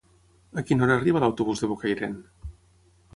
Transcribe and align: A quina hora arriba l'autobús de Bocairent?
A 0.61 0.61
quina 0.69 0.85
hora 0.85 0.95
arriba 1.01 1.21
l'autobús 1.23 1.61
de 1.65 1.69
Bocairent? 1.73 2.17